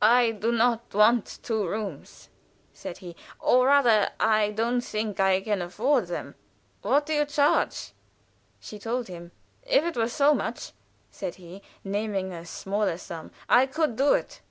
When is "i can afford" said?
5.18-6.06